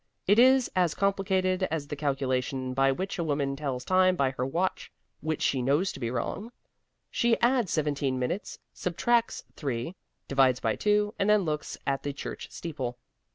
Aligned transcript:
It 0.25 0.39
is 0.39 0.67
as 0.75 0.95
complicated 0.95 1.67
as 1.69 1.85
the 1.87 1.95
calculation 1.95 2.73
by 2.73 2.91
which 2.91 3.19
a 3.19 3.23
woman 3.23 3.55
tells 3.55 3.85
time 3.85 4.15
by 4.15 4.31
her 4.31 4.43
watch 4.43 4.91
which 5.19 5.43
she 5.43 5.61
knows 5.61 5.91
to 5.91 5.99
be 5.99 6.09
wrong 6.09 6.51
she 7.11 7.39
adds 7.39 7.71
seventeen 7.71 8.17
minutes, 8.17 8.57
subtracts 8.73 9.43
three, 9.55 9.93
divides 10.27 10.59
by 10.59 10.75
two 10.75 11.13
and 11.19 11.29
then 11.29 11.41
looks 11.43 11.77
at 11.85 12.01
the 12.01 12.13
church 12.13 12.49
steeple. 12.49 12.97